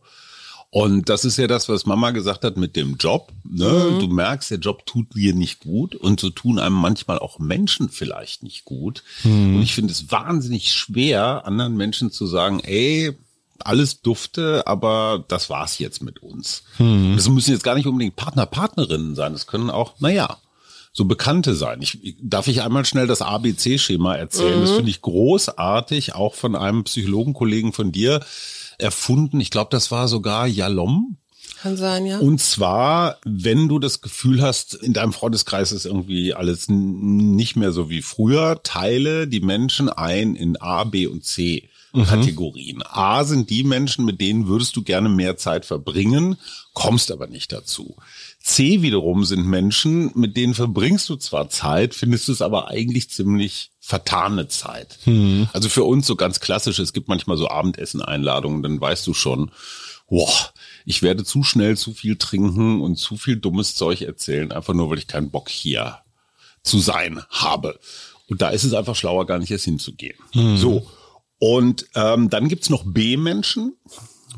[0.75, 3.31] Und das ist ja das, was Mama gesagt hat mit dem Job.
[3.45, 3.91] Ne?
[3.93, 3.99] Mhm.
[4.01, 7.87] Du merkst, der Job tut dir nicht gut und so tun einem manchmal auch Menschen
[7.87, 9.01] vielleicht nicht gut.
[9.23, 9.55] Mhm.
[9.55, 13.13] Und ich finde es wahnsinnig schwer, anderen Menschen zu sagen, ey,
[13.59, 16.63] alles dufte, aber das war's jetzt mit uns.
[16.77, 17.13] Mhm.
[17.15, 19.31] Das müssen jetzt gar nicht unbedingt Partner, Partnerinnen sein.
[19.31, 20.39] Das können auch, naja,
[20.95, 21.81] so Bekannte sein.
[21.81, 24.59] Ich, darf ich einmal schnell das ABC-Schema erzählen?
[24.59, 24.61] Mhm.
[24.61, 28.21] Das finde ich großartig, auch von einem Psychologenkollegen von dir
[28.77, 29.41] erfunden.
[29.41, 31.17] Ich glaube, das war sogar Jalom.
[31.61, 32.19] Kann sein, ja.
[32.19, 37.73] Und zwar, wenn du das Gefühl hast, in deinem Freundeskreis ist irgendwie alles nicht mehr
[37.73, 41.69] so wie früher, teile die Menschen ein in A, B und C.
[41.91, 42.05] Mhm.
[42.05, 42.83] Kategorien.
[42.83, 46.37] A sind die Menschen, mit denen würdest du gerne mehr Zeit verbringen,
[46.73, 47.95] kommst aber nicht dazu.
[48.45, 53.09] C wiederum sind Menschen, mit denen verbringst du zwar Zeit, findest du es aber eigentlich
[53.09, 54.99] ziemlich vertane Zeit.
[55.05, 55.49] Mhm.
[55.51, 59.49] Also für uns so ganz klassisch, es gibt manchmal so Abendessen-Einladungen, dann weißt du schon,
[60.07, 60.31] boah,
[60.85, 64.91] ich werde zu schnell zu viel trinken und zu viel dummes Zeug erzählen, einfach nur,
[64.91, 65.97] weil ich keinen Bock hier
[66.61, 67.79] zu sein habe.
[68.29, 70.19] Und da ist es einfach schlauer, gar nicht erst hinzugehen.
[70.35, 70.57] Mhm.
[70.57, 70.91] So.
[71.39, 73.75] Und ähm, dann gibt's noch B-Menschen,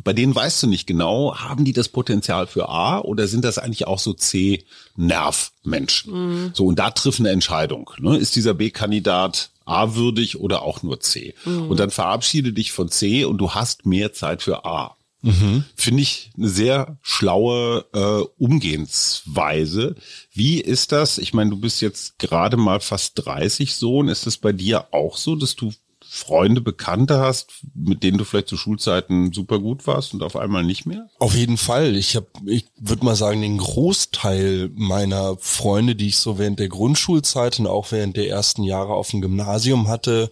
[0.03, 3.57] bei denen weißt du nicht genau, haben die das Potenzial für A oder sind das
[3.57, 6.13] eigentlich auch so C-Nerv-Menschen?
[6.13, 6.51] Mhm.
[6.53, 7.91] So, und da trifft eine Entscheidung.
[7.99, 8.17] Ne?
[8.17, 11.33] Ist dieser B-Kandidat A würdig oder auch nur C?
[11.45, 11.69] Mhm.
[11.69, 14.95] Und dann verabschiede dich von C und du hast mehr Zeit für A.
[15.21, 15.65] Mhm.
[15.75, 19.95] Finde ich eine sehr schlaue äh, Umgehensweise.
[20.31, 21.17] Wie ist das?
[21.17, 24.09] Ich meine, du bist jetzt gerade mal fast 30 Sohn.
[24.09, 25.73] Ist das bei dir auch so, dass du
[26.17, 30.63] Freunde, Bekannte hast, mit denen du vielleicht zu Schulzeiten super gut warst und auf einmal
[30.63, 31.09] nicht mehr?
[31.19, 31.95] Auf jeden Fall.
[31.95, 36.69] Ich habe, ich würde mal sagen, den Großteil meiner Freunde, die ich so während der
[36.69, 40.29] Grundschulzeit und auch während der ersten Jahre auf dem Gymnasium hatte,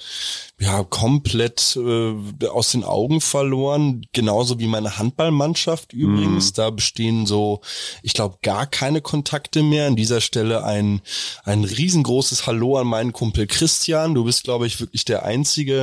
[0.59, 4.05] ja komplett äh, aus den Augen verloren.
[4.13, 6.51] Genauso wie meine Handballmannschaft übrigens.
[6.51, 6.55] Mhm.
[6.55, 7.61] Da bestehen so,
[8.03, 9.87] ich glaube, gar keine Kontakte mehr.
[9.87, 11.01] An dieser Stelle ein,
[11.43, 14.15] ein riesengroßes Hallo an meinen Kumpel Christian.
[14.15, 15.74] Du bist, glaube ich, wirklich der Einzige,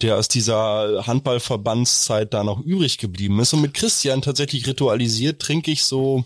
[0.00, 3.52] der aus dieser Handballverbandszeit da noch übrig geblieben ist.
[3.52, 6.24] Und mit Christian tatsächlich ritualisiert trinke ich so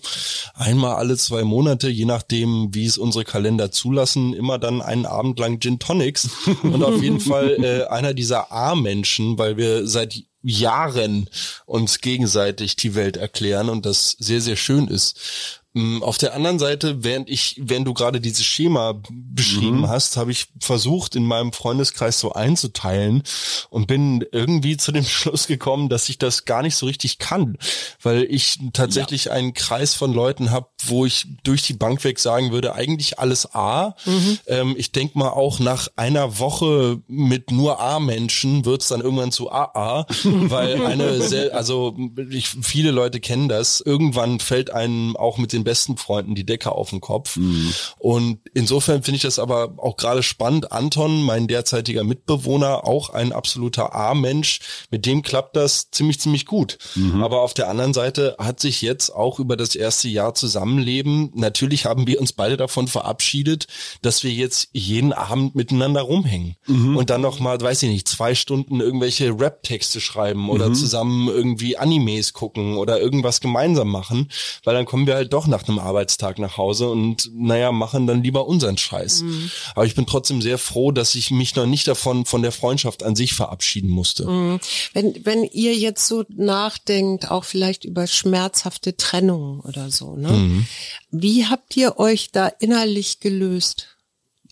[0.55, 5.39] einmal alle zwei Monate, je nachdem, wie es unsere Kalender zulassen, immer dann einen Abend
[5.39, 6.29] lang Gin Tonics.
[6.63, 11.29] Und auf jeden Fall äh, einer dieser A-Menschen, weil wir seit Jahren
[11.67, 15.63] uns gegenseitig die Welt erklären und das sehr, sehr schön ist.
[15.77, 19.89] Mm, auf der anderen Seite, während ich, wenn du gerade dieses Schema beschrieben mhm.
[19.89, 23.23] hast, habe ich versucht, in meinem Freundeskreis so einzuteilen
[23.69, 27.59] und bin irgendwie zu dem Schluss gekommen, dass ich das gar nicht so richtig kann,
[28.03, 29.33] weil ich tatsächlich ja.
[29.33, 33.55] einen Kreis von Leuten habe, wo ich durch die Bank weg sagen würde, eigentlich alles
[33.55, 33.97] A.
[34.07, 34.39] Mhm.
[34.47, 39.31] Ähm, ich denk mal auch nach einer Woche mit nur A-Menschen wird es dann irgendwann
[39.31, 41.95] zu AA, weil eine, sehr, also
[42.31, 43.83] ich, viele Leute kennen das.
[43.83, 47.37] Irgendwann fällt einem auch mit den besten Freunden die Decke auf den Kopf.
[47.37, 47.75] Mhm.
[47.99, 50.71] Und insofern finde ich das aber auch gerade spannend.
[50.71, 54.61] Anton, mein derzeitiger Mitbewohner, auch ein absoluter A-Mensch.
[54.91, 56.79] Mit dem klappt das ziemlich, ziemlich gut.
[56.95, 57.23] Mhm.
[57.23, 61.85] Aber auf der anderen Seite hat sich jetzt auch über das erste Jahr Zusammenleben, natürlich
[61.85, 63.67] haben wir uns beide davon verabschiedet,
[64.03, 66.57] dass wir jetzt jeden Abend miteinander rumhängen.
[66.67, 66.97] Mhm.
[66.97, 70.75] Und dann noch mal, weiß ich nicht, zwei Stunden irgendwelche Rap-Texte schreiben oder mhm.
[70.75, 74.31] zusammen irgendwie Animes gucken oder irgendwas gemeinsam machen,
[74.63, 78.07] weil dann kommen wir halt doch nach nach einem Arbeitstag nach Hause und naja, machen
[78.07, 79.23] dann lieber unseren Scheiß.
[79.23, 79.51] Mhm.
[79.75, 83.03] Aber ich bin trotzdem sehr froh, dass ich mich noch nicht davon, von der Freundschaft
[83.03, 84.29] an sich verabschieden musste.
[84.29, 84.61] Mhm.
[84.93, 90.31] Wenn, wenn ihr jetzt so nachdenkt, auch vielleicht über schmerzhafte Trennungen oder so, ne?
[90.31, 90.67] Mhm.
[91.11, 93.97] Wie habt ihr euch da innerlich gelöst?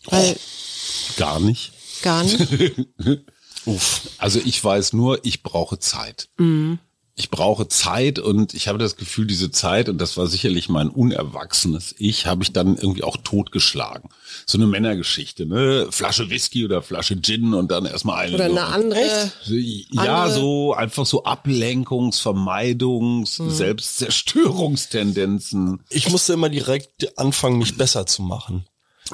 [0.07, 0.37] Weil
[1.17, 1.73] Gar nicht.
[2.03, 2.39] gar nicht.
[3.67, 4.03] Uff.
[4.19, 6.29] Also ich weiß nur, ich brauche Zeit.
[7.17, 10.89] Ich brauche Zeit und ich habe das Gefühl, diese Zeit, und das war sicherlich mein
[10.89, 14.11] unerwachsenes Ich, habe ich dann irgendwie auch totgeschlagen.
[14.47, 15.87] So eine Männergeschichte, ne?
[15.91, 18.35] Flasche Whisky oder Flasche Gin und dann erstmal eine.
[18.35, 19.31] Oder eine andere.
[19.45, 23.51] So, Ja, andere- so einfach so Ablenkungs-, Vermeidungs-, Hm.
[23.51, 28.65] Selbstzerstörungstendenzen Ich musste immer direkt anfangen, mich besser zu machen.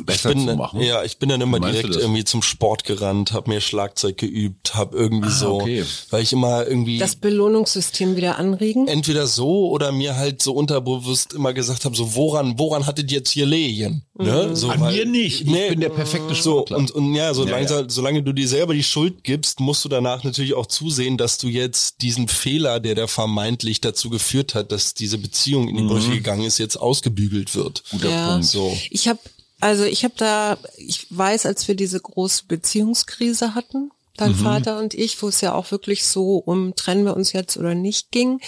[0.04, 0.80] Besser ich bin, zu machen.
[0.80, 4.96] Ja, ich bin dann immer direkt irgendwie zum Sport gerannt, habe mir Schlagzeug geübt, habe
[4.96, 5.84] irgendwie Ah, so, okay.
[6.10, 8.88] weil ich immer irgendwie Das Belohnungssystem wieder anregen.
[8.88, 13.18] entweder so oder mir halt so unterbewusst immer gesagt habe, so woran, woran hattet ihr
[13.18, 14.04] jetzt hier Lehen?
[14.18, 14.54] Ne?
[14.54, 15.42] So, An mir nicht.
[15.42, 16.76] Ich bin der perfekte so Sportler.
[16.78, 19.88] und, und ja, so Ja, langsam, solange du dir selber die Schuld gibst, musst du
[19.88, 24.72] danach natürlich auch zusehen, dass du jetzt diesen Fehler, der da vermeintlich dazu geführt hat,
[24.72, 27.82] dass diese Beziehung in die Brüche gegangen ist, jetzt ausgebügelt wird.
[27.90, 28.32] Guter Ja.
[28.32, 28.46] Punkt.
[28.46, 28.76] So.
[28.90, 29.18] Ich habe,
[29.60, 34.94] also ich habe da, ich weiß, als wir diese große Beziehungskrise hatten, dein Vater und
[34.94, 38.40] ich, wo es ja auch wirklich so um trennen wir uns jetzt oder nicht ging,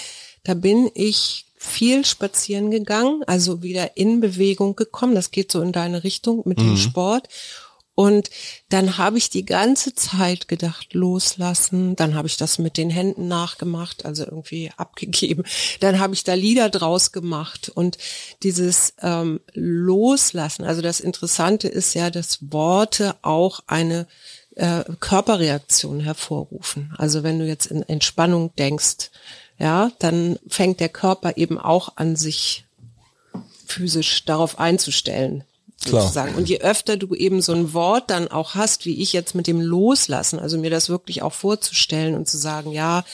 [0.45, 5.15] da bin ich viel spazieren gegangen, also wieder in Bewegung gekommen.
[5.15, 7.29] Das geht so in deine Richtung mit dem Sport.
[7.95, 8.31] Und
[8.71, 11.95] dann habe ich die ganze Zeit gedacht, loslassen.
[11.95, 15.45] Dann habe ich das mit den Händen nachgemacht, also irgendwie abgegeben.
[15.81, 17.69] Dann habe ich da Lieder draus gemacht.
[17.69, 17.99] Und
[18.43, 24.07] dieses ähm, Loslassen, also das Interessante ist ja, dass Worte auch eine
[24.57, 26.95] äh, Körperreaktion hervorrufen.
[26.97, 29.11] Also wenn du jetzt in Entspannung denkst,
[29.59, 32.65] ja, dann fängt der Körper eben auch an, sich
[33.67, 35.45] physisch darauf einzustellen.
[35.85, 36.03] Klar.
[36.03, 36.35] Sozusagen.
[36.37, 39.47] Und je öfter du eben so ein Wort dann auch hast, wie ich jetzt mit
[39.47, 43.05] dem Loslassen, also mir das wirklich auch vorzustellen und zu sagen, ja,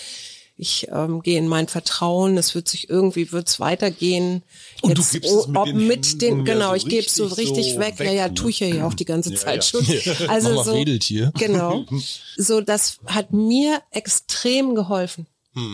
[0.61, 4.43] ich ähm, gehe in mein Vertrauen, es wird sich irgendwie, wird's weitergehen.
[4.83, 7.07] Und du Jetzt, gibst es mit ob den mit den, ja genau, so ich gebe
[7.07, 7.99] es so richtig so weg.
[8.01, 8.35] weg, Ja, ja, ne?
[8.35, 9.81] tue ich ja ja auch die ganze Zeit ja.
[9.83, 10.29] schon.
[10.29, 11.33] Also Mama so, wedelt hier.
[11.39, 11.85] Genau.
[12.37, 15.27] So, das hat mir extrem geholfen.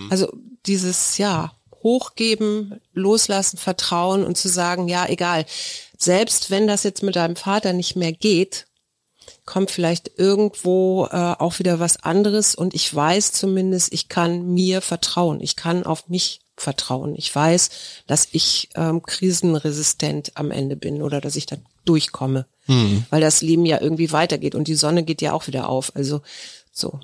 [0.09, 0.33] Also
[0.65, 1.53] dieses, ja,
[1.85, 5.47] hochgeben, loslassen, vertrauen und zu sagen, ja, egal.
[5.97, 8.67] Selbst wenn das jetzt mit deinem Vater nicht mehr geht,
[9.45, 14.81] kommt vielleicht irgendwo äh, auch wieder was anderes und ich weiß zumindest, ich kann mir
[14.81, 15.41] vertrauen.
[15.41, 17.15] Ich kann auf mich vertrauen.
[17.17, 17.71] Ich weiß,
[18.07, 22.47] dass ich ähm, krisenresistent am Ende bin oder dass ich da durchkomme,
[23.11, 25.95] weil das Leben ja irgendwie weitergeht und die Sonne geht ja auch wieder auf.
[25.95, 26.23] Also
[26.73, 27.01] so.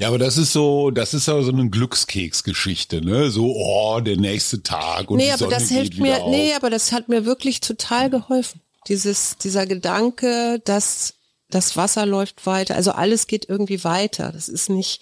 [0.00, 3.30] Ja, aber das ist so, das ist ja so eine Glückskeksgeschichte, ne?
[3.30, 6.56] So, oh, der nächste Tag und nee, aber Sonne das hilft mir, wieder nee, auf.
[6.58, 8.60] aber das hat mir wirklich total geholfen.
[8.86, 11.14] Dieses, dieser Gedanke, dass
[11.50, 14.30] das Wasser läuft weiter, also alles geht irgendwie weiter.
[14.32, 15.00] Das ist nicht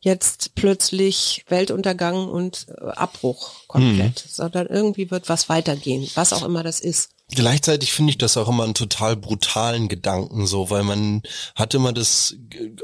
[0.00, 4.30] jetzt plötzlich Weltuntergang und äh, Abbruch komplett, Mhm.
[4.30, 7.10] sondern irgendwie wird was weitergehen, was auch immer das ist.
[7.34, 11.22] Gleichzeitig finde ich das auch immer einen total brutalen Gedanken so, weil man
[11.54, 12.34] hat immer das,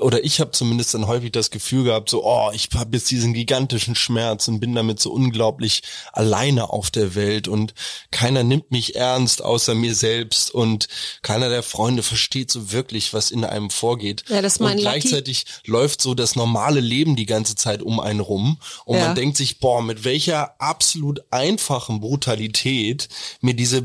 [0.01, 3.33] oder ich habe zumindest dann häufig das Gefühl gehabt, so, oh, ich habe jetzt diesen
[3.33, 7.73] gigantischen Schmerz und bin damit so unglaublich alleine auf der Welt und
[8.11, 10.89] keiner nimmt mich ernst außer mir selbst und
[11.23, 14.25] keiner der Freunde versteht so wirklich, was in einem vorgeht.
[14.29, 18.21] Ja, das und Lucky- gleichzeitig läuft so das normale Leben die ganze Zeit um einen
[18.21, 19.07] rum und Ja.
[19.07, 23.09] man denkt sich, boah, mit welcher absolut einfachen Brutalität
[23.41, 23.81] mir diese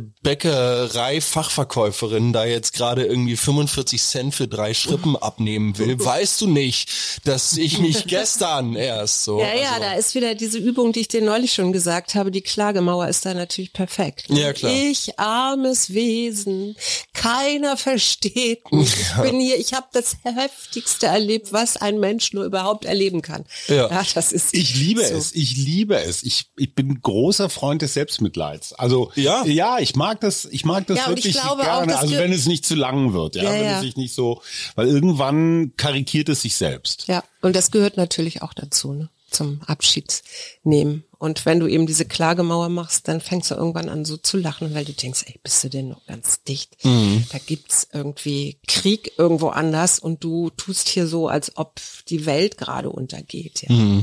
[0.50, 6.00] Bäckerei-Fachverkäuferin da jetzt gerade irgendwie 45 Cent für drei Schrippen abnehmen will.
[6.04, 6.90] Weißt du nicht,
[7.26, 9.40] dass ich mich gestern erst so.
[9.40, 12.32] Ja, ja, also, da ist wieder diese Übung, die ich dir neulich schon gesagt habe.
[12.32, 14.26] Die Klagemauer ist da natürlich perfekt.
[14.30, 14.72] Ja, klar.
[14.74, 16.76] Ich armes Wesen,
[17.14, 18.90] keiner versteht mich.
[19.10, 23.46] Ich bin hier, ich habe das heftigste erlebt, was ein Mensch nur überhaupt erleben kann.
[23.68, 23.88] Ja.
[23.88, 24.54] das ist.
[24.54, 25.16] Ich liebe so.
[25.16, 26.24] es, ich liebe es.
[26.24, 28.74] Ich, ich bin großer Freund des Selbstmitleids.
[28.74, 29.44] Also Ja.
[29.46, 31.92] ja, ich mag das, ich mag das Ja, wirklich auch, gerne.
[31.92, 33.76] das also wenn es nicht zu lang wird, ja, Ja, wenn ja.
[33.76, 34.42] es sich nicht so,
[34.76, 37.08] weil irgendwann karikiert es sich selbst.
[37.08, 39.10] Ja, und das gehört natürlich auch dazu, ne?
[39.32, 40.24] zum Abschied
[40.64, 41.04] nehmen.
[41.20, 44.74] Und wenn du eben diese Klagemauer machst, dann fängst du irgendwann an so zu lachen,
[44.74, 46.78] weil du denkst, ey, bist du denn noch ganz dicht?
[46.84, 52.58] Da gibt's irgendwie Krieg irgendwo anders und du tust hier so, als ob die Welt
[52.58, 53.62] gerade untergeht.
[53.70, 54.02] Ja.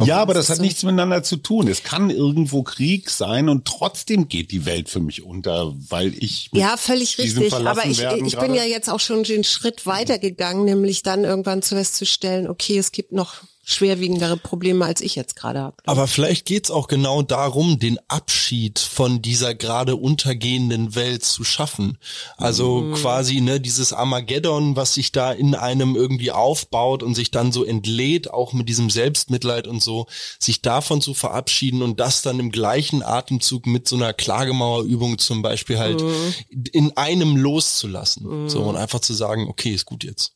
[0.00, 1.68] Ja, aber das hat nichts miteinander zu tun.
[1.68, 6.50] Es kann irgendwo Krieg sein und trotzdem geht die Welt für mich unter, weil ich
[6.52, 7.52] Ja, völlig richtig.
[7.52, 11.74] Aber ich, ich bin ja jetzt auch schon den Schritt weitergegangen, nämlich dann irgendwann zu
[11.74, 13.36] festzustellen, okay, es gibt noch
[13.74, 15.76] schwerwiegendere Probleme, als ich jetzt gerade habe.
[15.84, 21.98] Aber vielleicht geht's auch genau darum, den Abschied von dieser gerade untergehenden Welt zu schaffen.
[22.36, 22.94] Also mhm.
[22.94, 27.64] quasi ne dieses Armageddon, was sich da in einem irgendwie aufbaut und sich dann so
[27.64, 30.06] entlädt, auch mit diesem Selbstmitleid und so,
[30.38, 35.42] sich davon zu verabschieden und das dann im gleichen Atemzug mit so einer Klagemauerübung zum
[35.42, 36.34] Beispiel halt mhm.
[36.72, 38.44] in einem loszulassen.
[38.44, 38.48] Mhm.
[38.48, 40.34] So und einfach zu sagen, okay, ist gut jetzt.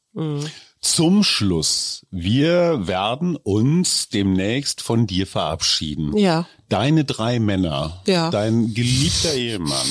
[0.81, 6.17] Zum Schluss, wir werden uns demnächst von dir verabschieden.
[6.17, 6.47] Ja.
[6.69, 8.31] Deine drei Männer, ja.
[8.31, 9.87] dein geliebter Ehemann,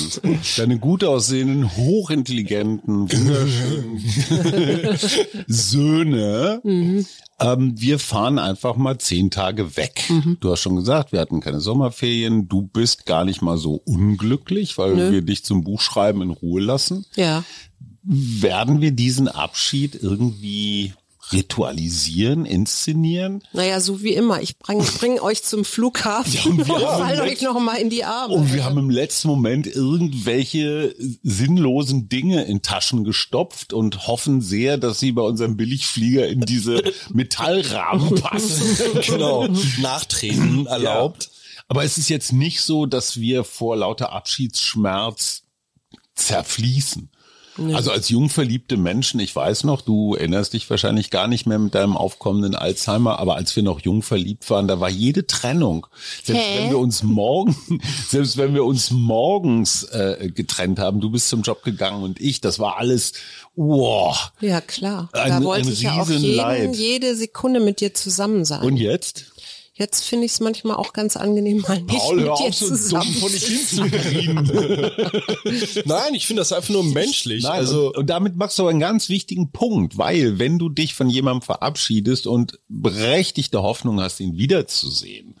[0.56, 4.00] deine gut aussehenden, hochintelligenten, wunderschönen
[5.46, 6.60] Söhne.
[6.64, 7.06] Mhm.
[7.38, 10.04] Ähm, wir fahren einfach mal zehn Tage weg.
[10.08, 10.38] Mhm.
[10.40, 12.48] Du hast schon gesagt, wir hatten keine Sommerferien.
[12.48, 15.12] Du bist gar nicht mal so unglücklich, weil Nö.
[15.12, 17.04] wir dich zum Buchschreiben in Ruhe lassen.
[17.14, 17.44] Ja.
[18.08, 20.94] Werden wir diesen Abschied irgendwie
[21.32, 23.42] ritualisieren, inszenieren?
[23.52, 24.40] Naja, so wie immer.
[24.42, 28.04] Ich bringe bring euch zum Flughafen ja, und, und fall euch noch mal in die
[28.04, 28.34] Arme.
[28.34, 34.78] Und wir haben im letzten Moment irgendwelche sinnlosen Dinge in Taschen gestopft und hoffen sehr,
[34.78, 39.02] dass sie bei unserem Billigflieger in diese Metallrahmen passen.
[39.02, 39.48] genau.
[39.80, 41.24] Nachtreten erlaubt.
[41.24, 41.30] Ja.
[41.68, 45.42] Aber es ist jetzt nicht so, dass wir vor lauter Abschiedsschmerz
[46.14, 47.10] zerfließen.
[47.74, 51.58] Also als jung verliebte Menschen, ich weiß noch, du erinnerst dich wahrscheinlich gar nicht mehr
[51.58, 55.86] mit deinem aufkommenden Alzheimer, aber als wir noch jung verliebt waren, da war jede Trennung.
[56.22, 56.58] Selbst Hä?
[56.58, 57.56] wenn wir uns morgen,
[58.08, 62.40] selbst wenn wir uns morgens äh, getrennt haben, du bist zum Job gegangen und ich,
[62.40, 63.12] das war alles,
[63.54, 64.32] wow.
[64.40, 68.62] Ja klar, ein, da wollte ich ja auch jeden, jede Sekunde mit dir zusammen sein.
[68.62, 69.32] Und jetzt?
[69.78, 73.12] Jetzt finde ich es manchmal auch ganz angenehm, mal nicht Paul, mit dir so zusammen
[73.12, 73.76] dumm von ich
[75.84, 77.42] Nein, ich finde das einfach nur menschlich.
[77.42, 80.94] Nein, also und, und, damit machst du einen ganz wichtigen Punkt, weil wenn du dich
[80.94, 85.34] von jemandem verabschiedest und berechtigte Hoffnung hast, ihn wiederzusehen,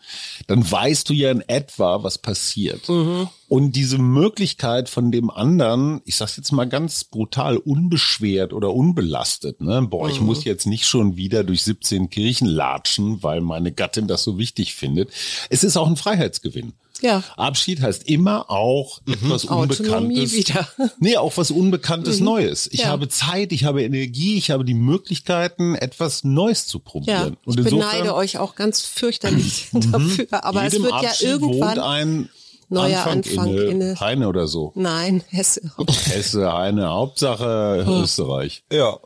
[0.48, 2.90] dann weißt du ja in etwa, was passiert.
[2.90, 3.30] Mhm.
[3.48, 9.60] Und diese Möglichkeit von dem anderen, ich sag's jetzt mal ganz brutal, unbeschwert oder unbelastet,
[9.60, 9.82] ne?
[9.82, 10.26] Boah, ich mhm.
[10.26, 14.74] muss jetzt nicht schon wieder durch 17 Kirchen latschen, weil meine Gattin das so wichtig
[14.74, 15.10] findet.
[15.48, 16.72] Es ist auch ein Freiheitsgewinn.
[17.02, 17.22] Ja.
[17.36, 19.12] Abschied heißt immer auch mhm.
[19.14, 20.32] etwas Unbekanntes.
[20.32, 20.68] wieder.
[20.98, 22.26] Nee, auch was Unbekanntes mhm.
[22.26, 22.68] Neues.
[22.72, 22.88] Ich ja.
[22.88, 27.36] habe Zeit, ich habe Energie, ich habe die Möglichkeiten, etwas Neues zu probieren.
[27.46, 29.92] Ja, ich Und beneide euch auch ganz fürchterlich mhm.
[29.92, 30.44] dafür.
[30.44, 32.28] Aber es wird ja irgendwann ein
[32.68, 34.00] neuer Anfang, Anfang inne, inne.
[34.00, 34.72] Heine oder so.
[34.74, 35.70] Nein, Hesse.
[36.06, 38.02] Hesse, Heine, Hauptsache oh.
[38.02, 38.64] Österreich.
[38.70, 38.98] Ja.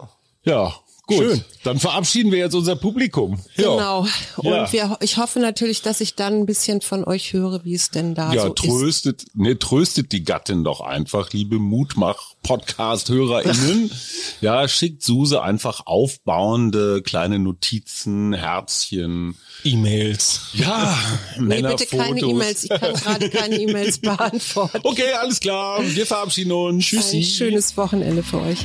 [0.43, 0.73] Ja,
[1.11, 1.45] Gut, Schön.
[1.65, 3.41] dann verabschieden wir jetzt unser Publikum.
[3.57, 4.07] Genau.
[4.37, 4.73] Und ja.
[4.73, 8.15] wir, ich hoffe natürlich, dass ich dann ein bisschen von euch höre, wie es denn
[8.15, 9.37] da ja, so tröstet, ist.
[9.37, 13.91] Ne, tröstet die Gattin doch einfach, liebe Mutmach-Podcast-HörerInnen.
[14.41, 19.35] ja, schickt Suse einfach aufbauende kleine Notizen, Herzchen.
[19.65, 20.43] E-Mails.
[20.53, 20.97] Ja,
[21.41, 22.63] nee, bitte keine E-Mails.
[22.63, 24.79] Ich kann gerade keine E-Mails beantworten.
[24.85, 25.81] Okay, alles klar.
[25.83, 26.85] Wir verabschieden uns.
[26.85, 27.17] Tschüssi.
[27.17, 28.65] Ein schönes Wochenende für euch.